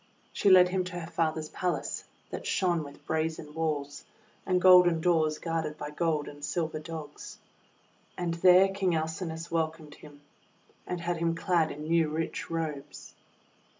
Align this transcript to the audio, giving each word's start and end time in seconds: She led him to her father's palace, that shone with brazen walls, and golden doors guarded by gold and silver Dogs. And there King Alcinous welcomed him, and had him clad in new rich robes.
She 0.33 0.49
led 0.49 0.69
him 0.69 0.83
to 0.85 0.99
her 0.99 1.11
father's 1.11 1.49
palace, 1.49 2.05
that 2.31 2.47
shone 2.47 2.83
with 2.83 3.05
brazen 3.05 3.53
walls, 3.53 4.03
and 4.47 4.59
golden 4.59 4.99
doors 4.99 5.37
guarded 5.37 5.77
by 5.77 5.91
gold 5.91 6.27
and 6.27 6.43
silver 6.43 6.79
Dogs. 6.79 7.37
And 8.17 8.33
there 8.33 8.69
King 8.69 8.95
Alcinous 8.95 9.51
welcomed 9.51 9.93
him, 9.93 10.21
and 10.87 11.01
had 11.01 11.17
him 11.17 11.35
clad 11.35 11.71
in 11.71 11.83
new 11.83 12.09
rich 12.09 12.49
robes. 12.49 13.13